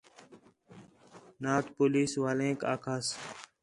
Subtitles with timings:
[1.43, 3.03] نات پولیس والینک آکھساں